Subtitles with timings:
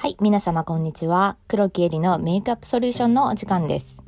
[0.00, 1.36] はい、皆様こんにちは。
[1.46, 4.02] 黒木エリのメイクアップソリューションのお時間です。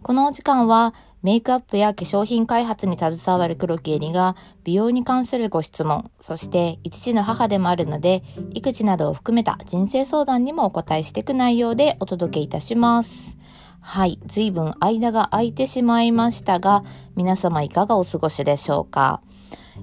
[0.00, 8.22] このお時間は、メイクアップや化粧品開発に携わる黒木エリが、美容に関するご質問、そして一児の母でもあるので、
[8.54, 13.36] 育児などを含めた人生相談にもお答えしていく内容でお届けいたします。
[13.80, 16.84] はい、随分間が空いてしまいましたが、
[17.16, 19.20] 皆様いかがお過ごしでしょうか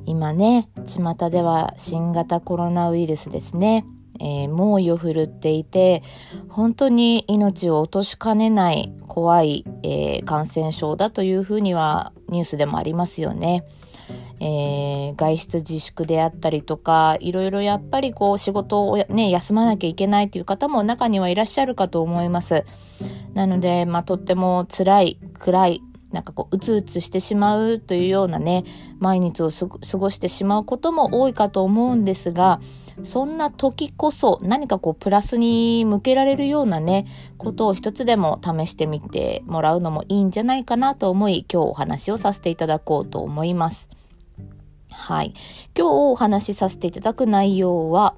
[0.05, 3.85] 今ね、巷では新型コロナウイルスですね。
[4.19, 6.03] えー、猛威を振るっていて
[6.49, 13.65] 本当に命を落としかねない怖い、えー、感染症だというふうにはニュースでもありますよね。
[14.41, 22.63] えー、外出自粛であったりとかいろいろやっぱりこう仕事をね休まなきゃいけないという方も中にはいらっしゃるかと思います。
[23.33, 28.63] なので、まあ、とっても辛い暗いなんかこううつうつしてしまうというようなね
[28.99, 32.59] 毎日を過ごしてしまうことも多いかと思うんですが
[33.03, 37.05] そんな時こそ何かこうプラスに向けられるようなね、
[37.37, 43.89] ことを一つでも試してみてもらうのもいいんじゃないかなと思い、今日お話をさせていただこうと思います。
[44.89, 45.33] はい。
[45.77, 48.15] 今日お話しさせていただく内容は、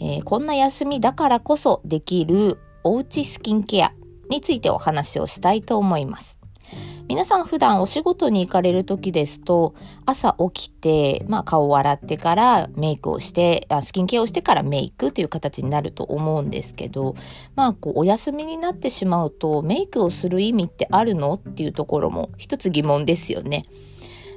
[0.00, 3.92] えー、こんな休みだからこそできるおうちスキンケア
[4.30, 6.38] についてお話をしたいと思います。
[7.06, 9.74] 皆さん普段お仕事に行かれる時ですと、
[10.06, 17.14] 朝起きて、まあ顔を洗ってからメイクをして、スキンケアをしてからメイクという形になると思うんですけど、
[17.56, 21.34] まあこうお休みになってしまうとメイクをする意味ってあるの？
[21.34, 23.66] っていうところも一つ疑問ですよね。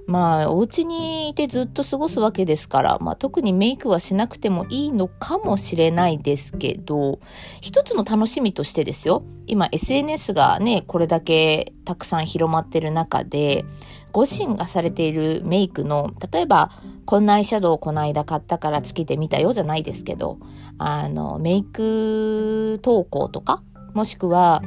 [0.08, 7.20] まあ、お家にいてずっと過ごすわけですから、まあ、特にメイクはしなくてもいいのかもしれないですけど、
[7.60, 9.24] 一つの楽しみとしてですよ。
[9.48, 13.66] 今 SNS がね、これだけたくさん広まってる中で、
[14.14, 16.72] ご自身がされているメイクの、例えば、
[17.06, 20.40] こんなアイシャドウをこの間買ったからつけてみたよじゃないですけど、
[20.78, 23.62] あの、メイク投稿とか、
[23.94, 24.64] もしくは、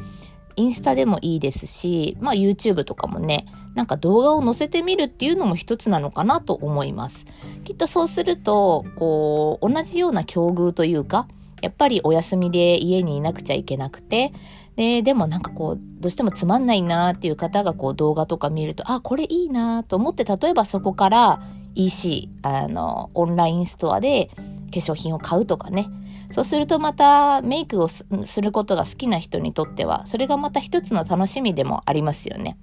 [0.57, 7.27] インスタでもいいですし、まあ YouTube とかもね、なんか動画を載せてみるっていうのも一つなのかなと思います。
[7.65, 11.29] きっとそうすると、こう、同じような境遇というか、
[11.63, 14.33] やっぱりお休みで家にいなくちゃいけなくて、
[14.77, 21.41] で、でもなんかこう、どうしてもつまんないなっていう方がこう動画とか見ると、あ、これいいなと思って、例えばそこから
[21.75, 24.31] EC、あの、オンラインストアで
[24.73, 25.89] 化粧品を買うとかね、
[26.33, 28.05] そうするとまたメイクをす
[28.41, 32.57] ることが好きな人にとっては、それがまた一つの楽しみでもありますよね。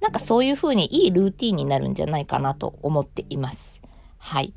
[0.00, 3.80] なんかそういう風にいいルーティンになるんじゃないかなと思っています。
[4.18, 4.54] はい。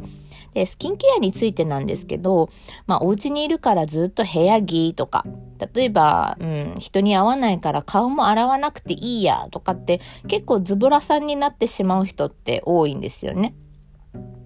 [0.53, 2.49] で、スキンケアについてなんですけど、
[2.87, 5.25] まあ、お家にいるからずっと部屋着とか、
[5.73, 13.55] 例えば、うん、人に会わないから顔も洗わなくていいやとかって結構ズボラさんになってしまう人って多いんですよね。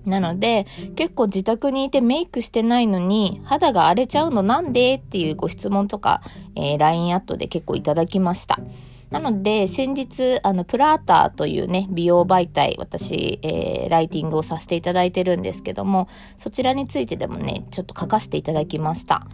[0.06, 0.66] なので、
[0.96, 6.22] 結構自宅にいてメイクしてないのに、肌が荒れちゃうのなんでっていうご質問とか、
[6.56, 8.60] えー、LINE アットで結構いただきました。
[9.12, 16.08] なので、先日、あの、プラーターというね、美容媒体、私、えー、ライティングをさせていただいてるんですけども、
[16.40, 19.28] そちらについてでもね、ちょっと書かせていただきました。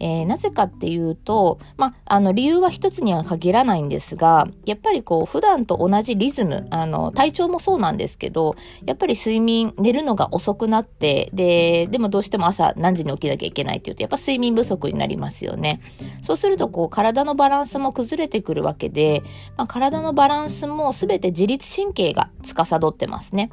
[0.00, 8.56] えー、なぜかっていうと、まあ、の、理由は一つには限らないんですが、やっぱりこう、普段と同じリズム、あの、体調もそうなんですけど、
[8.86, 15.80] やっぱり睡眠、寝るのが遅くなって、で、でもどうしても朝何時に起きなきゃいけないっていうと、やっぱ睡眠不足になりますよね。
[16.22, 19.22] そうすると、こう、体のバランスも崩れてくるわけで、
[19.56, 23.50] まあ、体のバランスも全て自律神経が司ってますね。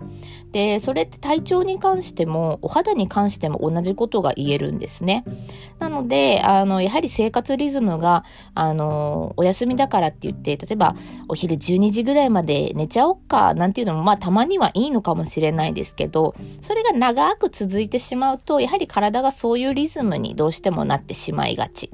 [0.52, 5.24] で、それって体調に関しても、お肌に関しても同じことが言えるんですね。
[5.80, 8.24] なので、あの、やはり生活リズムが、
[8.56, 10.96] あの、お休みだからって言って、例えば、
[11.28, 21.92] お昼12時ぐらいまで寝ちゃおっか、なんていうのも、まあ、たまにはいいのかもしれないですけど、それが長く続いてしまうと、やはり体がそういうリズムにどうしてもなってしまいがち。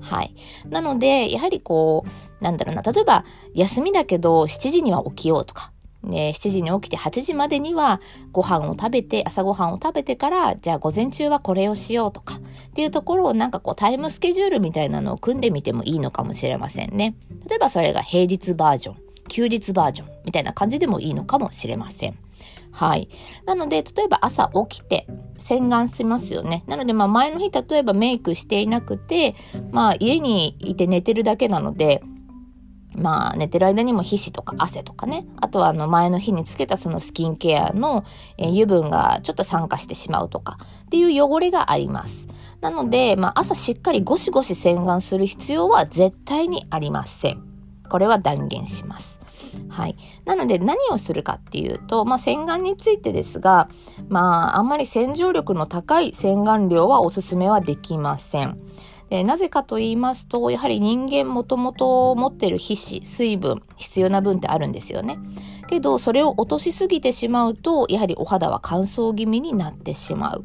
[0.00, 0.34] はい。
[0.68, 2.04] なので、やはりこ
[2.40, 3.24] う、なんだろうな、例えば、
[3.54, 5.72] 休みだけど7時には起きようとか、
[6.02, 8.00] ね、7時に起きて8時までには
[8.32, 17.14] ご飯を食べて、朝ご飯を食べてから、じゃあ午前中はこれをしようとか、っていうところをなんかこうタイムスケジュールみたいなのを組んでみてもいいのかもしれませんね。
[17.48, 18.96] 例えばそれが平日バージョン、
[19.28, 22.18] 休日バージョンみたいな感じでもいいのかもしれません。
[22.72, 23.08] はい。
[23.46, 25.06] なので、例えば朝起きて
[25.38, 26.64] 洗顔しますよね。
[26.66, 29.34] なので、まあ前の日、例えばメイクしていなくて、
[29.70, 32.02] まあ家にいて寝てるだけなので、
[32.94, 38.04] まあ寝てる間にも皮脂とか汗とかね、あとはあの前の日につけたそのスキンケアの、
[38.38, 42.28] 油分がちょっと酸化してしまうとかっていう汚れがあります。
[42.60, 47.42] なので、まあ朝しっかりゴシゴシ洗顔する必要は絶対にありません。
[47.88, 49.20] これは断言します。
[49.68, 49.96] はい。
[50.24, 53.68] なので何をするかっていうと、まあ、洗顔についてですが、
[54.08, 58.58] まあ、あんまり洗浄力の高い洗顔料はおすすめはできません。
[59.10, 65.18] でなぜかと言いますと、やはり人間もともと持ってる皮脂、水分、必要な分ってあるんですよね。
[65.68, 70.44] けど、それを落としすぎてしまうと、やはりお肌は乾燥気味になってしまう。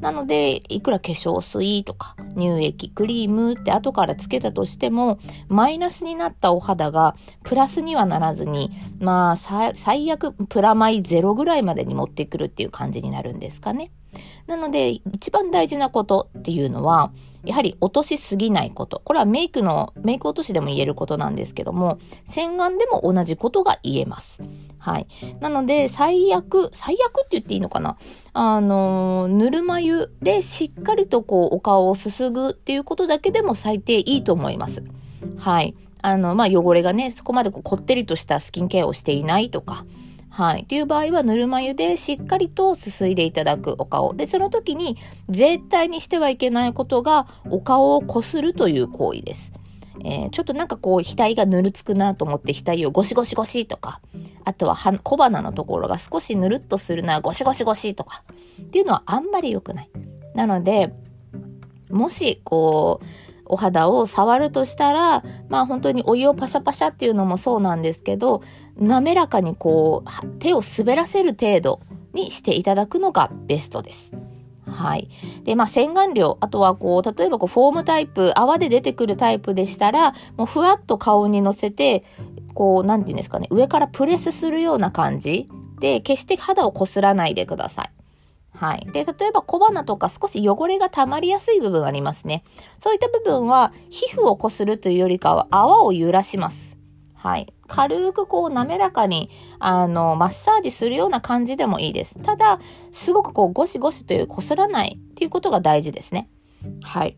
[0.00, 5.18] なので、いくら化粧水とか乳液、クリームって後からつけたとしても、
[5.48, 8.70] マイナスになったお肌がプラスにはならずに、
[9.00, 13.90] まあ、最悪プラマイゼロぐらいまでに持ってくるっていう感じになるんですかね。
[14.46, 17.10] なので、一番大事なことっていうのは、
[17.44, 19.00] やはり落としすぎないこと。
[19.04, 24.42] これはメイクの、メイク落としでも言えることなんですけども、洗顔でも同じことが言えます。
[24.78, 25.06] はい。
[25.40, 27.96] なので、最悪、最悪って言っていいのかな？
[28.32, 34.82] あの、ぬるま湯でしっかりとこう、お顔をすすぐっていうことだけでも最低いいと思います。
[35.38, 35.74] はい。
[36.02, 39.86] あの、まあ、汚れがね、そこまでこうこってりとしたスキンケアをしていないとか、
[40.34, 40.62] はい。
[40.62, 44.14] っていう場合は、ぬるま湯でしっかりとすすいでいただくお顔。
[44.14, 44.96] で、その時に
[45.28, 49.52] 絶対にしてはいけないことが、お顔をこするという行為です。
[50.04, 54.00] えー、ちょっとなんかこう、額がぬるつくなと思って、額をゴシゴシゴシとか、
[54.44, 58.24] あとは小鼻のところが少しぬるっとするな、ゴシゴシゴシとか、
[58.60, 59.90] っていうのはあんまり良くない。
[60.34, 60.92] なので、
[61.90, 68.42] もし、こう、お肌を触るとしたら、まあ本当にお湯をパシャパシャっていうのもそうなんですけど、
[68.78, 71.80] 滑らかにこう、手を滑らせる程度
[72.12, 74.12] にしていただくのがベストです。
[74.66, 75.08] はい。
[75.44, 82.02] で、まあ、洗顔料、あとはこう、例えばこう、フォームタイプ、泡で出てくるタイプでしたら、もうふわっと顔にのせて、
[82.54, 85.48] こう、なんていうんですかね、上からプレスするような感じ
[85.80, 87.90] で、決して肌をこすらないでください。
[88.56, 88.86] はい。
[88.92, 92.44] で、例えば小鼻とか少し汚れが溜まりやすい部分ありますね。
[92.78, 96.78] そういった部分は皮膚をこするというよりかは泡を揺らします。
[97.14, 97.52] はい。
[97.66, 102.22] 軽くこう滑らかに、あの、マッサージするような感じでもいいです。
[102.22, 102.60] ただ、
[102.92, 106.28] すごくこうゴシゴシというこすらないっていうことが大事ですね。
[106.82, 107.16] はい。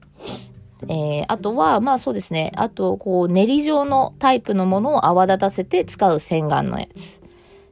[0.88, 2.52] えー、あとは、まあそうですね。
[2.54, 7.20] あと、こう、練り状のタイプのものを泡立たせて使う洗顔のやつ。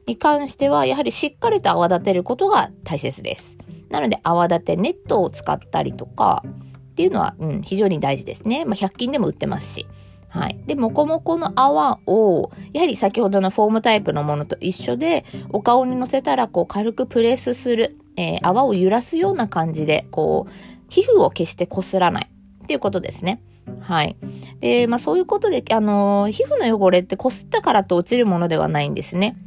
[0.07, 3.57] に関しては、やはりしっかりと泡立てることが大切です。
[3.89, 8.65] なので、泡立てネットを使ったりとか、っていうのは、うん、非常に大事ですね。
[8.65, 9.87] まあ、100均でも売ってますし。
[10.29, 10.59] はい。
[10.65, 20.51] で、もこもこの泡を、やはり先ほどのフォームタイプのものと一緒で、お顔にのせたら、こう、軽くプレスする、えー、泡を揺らすような感じで、こう、
[20.89, 22.29] 皮膚を決してこすらない。
[22.63, 23.41] っていうことですね。
[23.79, 24.15] はい。
[24.59, 29.37] で、まあそういうことで、あのー、皮膚の汚れってこすったからと落ちるものではないんですね。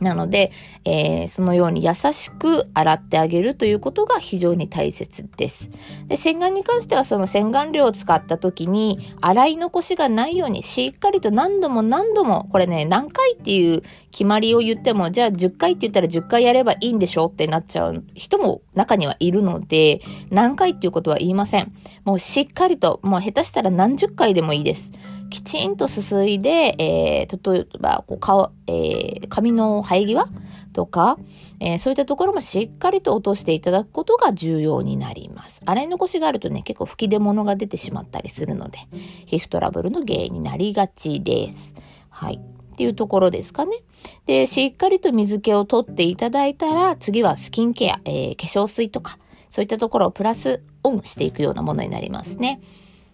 [0.00, 0.52] なので、
[0.84, 5.70] えー、そのように優しく洗ってあげるということが非常に大切です。
[6.08, 20.00] で洗顔に関してはその洗顔料を使った時に洗い残しがないようにしっかりと何度も何度も、これね、何回っていう決まりを言っても、じゃあ10回って言ったら10回やればいいんでしょってなっちゃう人も中にはいるので、
[20.30, 21.72] 何回っていうことは言いません。
[22.04, 24.92] もうしっかりと、もう下手したら何十回でもいいです。
[25.30, 30.26] きちんとすすいで、えー、例えば、こう、顔、えー、髪の生え際
[30.72, 31.18] とか、
[31.58, 35.62] えー、そういったところもしっかりと落としていただくことが重要になります。
[35.64, 38.78] 洗い残しがあるとね、結構吹き出物が出てしまったりするので、
[39.24, 41.74] 皮膚トラブルの原因になりがちです。
[42.10, 42.40] はい。
[42.76, 43.78] っていうところですかね。
[44.26, 52.60] で、しっかりと水気を取っていただいたら、次はスキンケア、えー、化粧水とか、そういったところをプラスオンしていくようなものになりますね。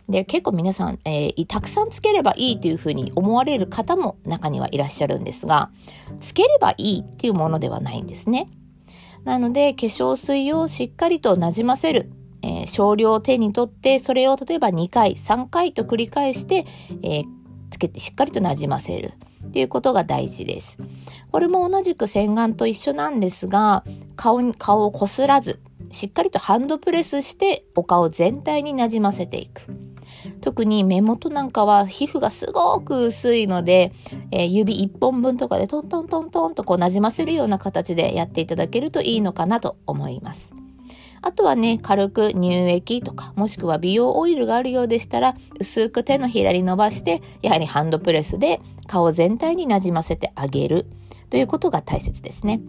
[0.08, 5.70] で、結構皆さん、えー、たくさんつければいいというふうに思われる方も中にはいらっしゃるんですが、
[6.20, 8.48] つければいいっていうものではないんですね。
[9.22, 12.10] なので、化粧水をしっかりとなじませる。
[12.42, 16.66] えー、少量を手に取って、それを例えば2回、3回と繰り返して、
[17.02, 17.24] えー、
[17.70, 19.12] つけてしっかりとなじませる。
[19.52, 20.78] っていうことが大事です。
[21.30, 23.84] これも同じく洗顔と一緒なんですが、
[24.16, 29.62] 顔に、顔をこすらず、しっかりとハンドプレスしてお顔全体になじませていく。
[30.40, 33.92] 特に目元なんかは皮膚がすごく薄いので、
[34.30, 40.61] えー、指1本分とかでトントントントンとこうなじませるような形でやっていただけるといいのかなと思います。
[41.22, 50.86] あとはね、軽く乳液とか、もしくは美容オイルがあるようでしたら、薄く手のひらに伸ばして、やはりハンドプレスで顔全体になじませてあげる
[51.30, 52.60] ということが大切ですね。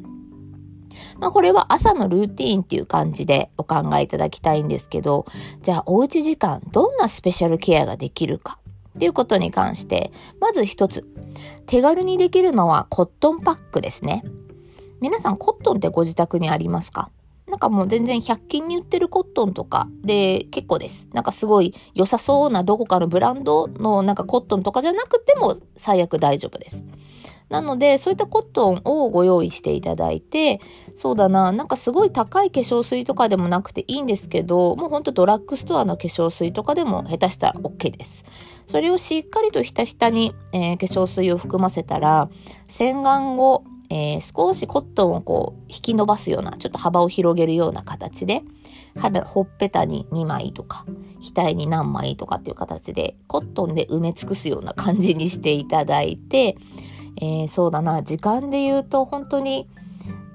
[1.19, 5.25] まあ、これは朝のルーティーンっていう感じでお考えいただきたいんですけど、
[5.62, 8.60] じゃあおうち時間どんなスペシャルケアができるか
[8.95, 11.07] っていうことに関して、まず一つ、
[11.65, 14.24] 手軽にできるのはコットンパックですね。
[15.01, 17.10] 皆さんコットンってご自宅にありますか？
[17.53, 21.05] なんかもう全然100均に売ってるコットンとかで結構です。
[21.13, 26.83] なんかすごい良さそうなどこかのブランドのなんかコットンとかじゃなくても最悪大丈夫です。
[27.50, 30.62] なので、そういったコットンをご用意していただいて、
[30.95, 38.24] そうだな、なんかすごい高い化粧水とかでもなくていいんですけど、もうほんとドラッグストアの化粧水とかでも下手したら OK です。
[38.67, 42.29] それをしっかりとひたひたに、えー、化粧水を含ませたら、
[42.67, 48.41] 洗顔後、えー、少しコットンをこう引き伸ばすような、ちょっと幅を広げるような形で、
[48.98, 50.86] 肌、ほっぺたに2枚とか、
[51.22, 56.58] 額に何枚とかっていう形で、コットンで埋め尽くすような感じにしていただいて、
[57.22, 59.67] えー、そうだな、時間で言うと本当に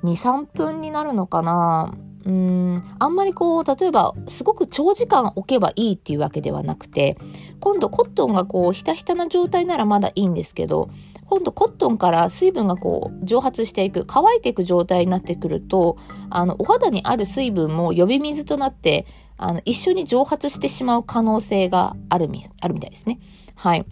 [0.04, 1.94] 2、3分になるのかな。
[2.28, 7.16] うん、あんまりこう、例えば、すごく長時間置けばいいっていうわけではなくて、
[7.58, 10.90] 今度コットンがこう、ひたひたな状態ならまだいいんですけど、
[11.24, 15.96] 今度コットンから水分がこう、蒸発していく、乾いていく状態になってくると、
[16.28, 19.06] あの、お肌にある水分も呼び水となって、
[19.38, 23.20] あの、一緒に蒸発してしまう可能性があるみ、あるみたいですね。
[23.54, 23.86] はい。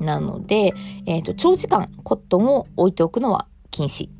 [0.00, 0.74] なので、
[1.06, 4.15] えっ、ー、と、長時間コットンを置いておくのは禁止。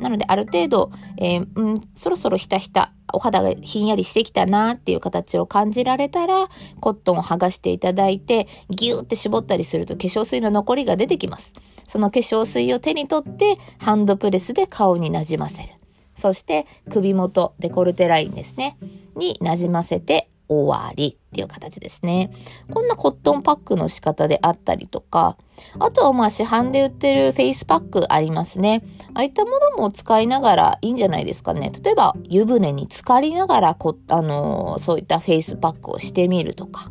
[0.00, 6.48] なので、ある程度、えー、うん、そろそろひたひた、お肌がひんやりしてきたなっていう形を感じられたら、
[6.80, 11.52] コットンを剥がしていただいて、ギューって絞ったりすると化粧水の残りが出てきます。
[11.86, 15.68] その化粧水を手に取って、ハンドプレスで顔になじませる。
[16.16, 18.76] そして、首元、デコルテラインですね。
[19.16, 22.30] になじませて終わりっていう形ですね。
[22.70, 25.36] こんなコットンパックの仕方であったりとか、
[25.78, 28.82] あとはまあ市販で売ってるフェイスパックありますね。
[29.14, 31.70] ああいったものも使いながらいいんじゃないですかね。
[31.82, 36.90] 例えば湯船に浸かりながらこ、あのー、そういったフェイスパックをしてみるとか。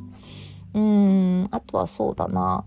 [0.74, 0.82] うー
[1.44, 2.64] ん、あとはそうだな。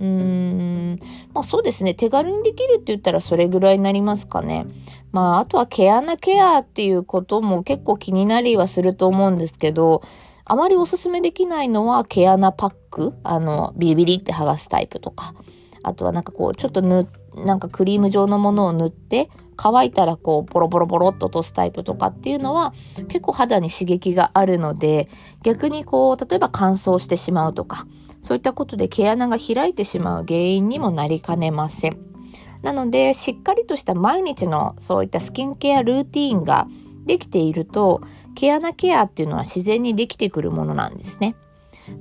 [0.00, 0.98] うーん、
[1.34, 1.94] まあそうですね。
[1.94, 4.66] 手軽にできるって言ったらそれぐらいになりますかね。
[5.12, 9.38] まあ、あとは毛穴ケアっていうことも結構気になりはすると思うん。
[9.38, 10.02] ですけど、
[10.44, 15.34] あまりおすすめできないのは毛穴パックあの、ビリビリって剥がすタイプとか。
[15.82, 16.24] あとはなん。
[16.24, 17.60] かこう、ちょっと塗、なん。
[17.60, 22.72] かクリーム状のものを塗って、乾いたらこう、ボロボロボロっと落とすタイプとかっていうのは、
[23.08, 25.08] 結構肌に刺激があるので、
[25.42, 27.86] 逆にこう、例えば乾燥してしまうとか、
[28.20, 31.98] そういったことで毛穴が開いてしまう原因にもなりかねません。
[32.62, 36.68] なので、しっかりとした毎日のそういったスキンケアルーティーンが
[37.06, 38.02] できていると、
[38.34, 41.34] 毛穴ケアっていうのは自然にできてくるものなんですね。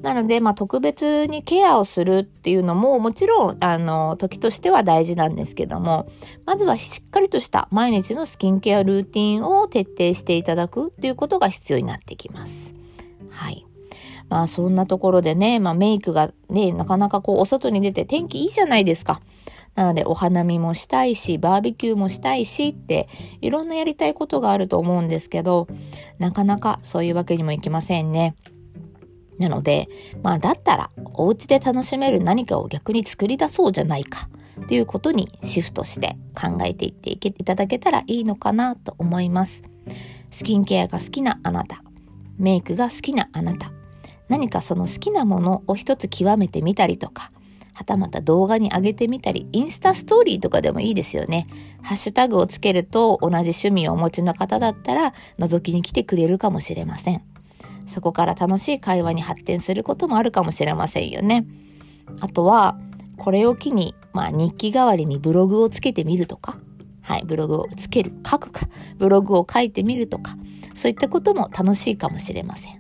[0.02, 6.08] なので、まあ、特別にケアをするっていうのも、もちろん、あの、時としては大事なんですけども、
[6.46, 12.74] まずはしっかりとした毎日のスキンケアルーティンを徹底していただくっていうことが必要になってきます。
[13.30, 13.66] はい。
[14.30, 19.22] まあ、そんなところでね、まあ、メイクがね、なかなかこう、お外に出て天気いいじゃないですか。
[19.76, 23.08] なのでお花見もしたいし、バーベキューもしたいしって、
[23.42, 25.68] いろんなやりたいことがあると思うんですけど、
[26.18, 28.36] なかなかそういうわけにもいきませんね。
[29.38, 29.88] なので、
[30.22, 34.28] まあだったら、お家で楽しめる何かを逆に作り出そうじゃないか
[34.62, 39.64] っていうことにシフトして考えていっていけいただけたらいいのかなと思います。
[40.30, 41.84] スキンケアが好きなあなた、
[42.38, 43.72] メイクが好きなあなた、
[44.30, 47.32] 何かその好きなものを一つ極めてみたりとか、
[47.74, 51.48] はたまた動画に上げてみたり、インスタストーリーとかでもいいですよね。
[51.82, 57.22] ハッシュタグをつけると同じ趣味をお持ちの方だったら覗きに来てくれるかもしれません。
[57.88, 61.46] そこから楽しい会話に発展することもあるかもしれませんよね。
[62.20, 62.78] あとは、
[63.18, 66.60] これを機に、まあ日記代わりにブログをつけてみるとか、
[67.02, 68.68] はい、ブログをつける、書くか、
[68.98, 70.38] ブログを書いてみるとか、
[70.76, 72.79] そういったことも楽しいかもしれません。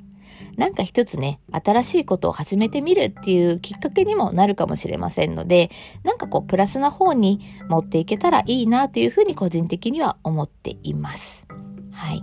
[0.60, 5.72] なんか一つね、新しいことを始めてみるっていうきっかけにもなるかもしれませんので、
[6.04, 7.40] なんかこう、プラスな方に
[7.70, 11.48] 持っていけたらいいなというふうに個人的には思っています。
[11.94, 12.22] はい。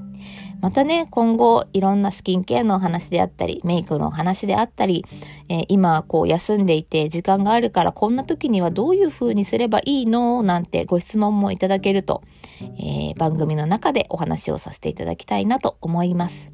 [0.61, 5.07] またね、今後いろんなスキンケアのお話であったり、メイクのお話であったり、
[5.49, 12.23] えー、今こう休んでいて時間があるからこんな時にはどういう風にすればいいのなんてご質問もいただけると、
[12.61, 16.51] えー、番組の中でお話をさせていただきたいなと思います。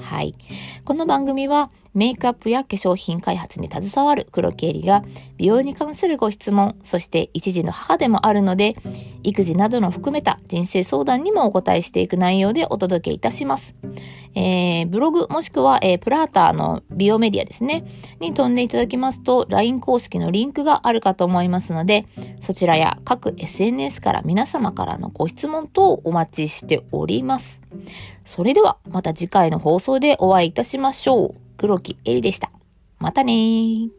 [0.00, 0.34] はい。
[0.84, 5.02] この番組はメイクアップや化粧品開発に携わる黒木エリが
[5.38, 8.76] 美容に関するご質問、そして一児の母でもあるので、
[9.22, 13.74] 育児などの含めた人生相談にもお答えしていく内容でお届けいたします。
[14.34, 17.86] えー、ブログもしくは、えー、プラーターの美容メディアですね、
[18.20, 22.04] に飛んでいただきますと、LINE 公式のリンクがあるかと思いますので、
[22.40, 27.62] そちらや各 SNS から皆様からのご質問等お待ちしております。
[28.26, 31.45] それではまた次回の放送でお会いいたしましょう。
[31.56, 32.50] 黒木えりでした。
[32.98, 33.95] またねー。